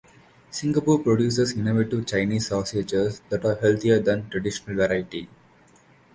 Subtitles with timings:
[0.49, 5.29] Singapore produces innovative Chinese sausages that are healthier than the traditional variety.